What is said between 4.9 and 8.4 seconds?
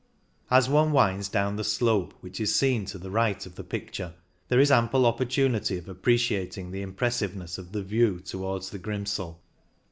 opportunity of appreciating the impressiveness of the view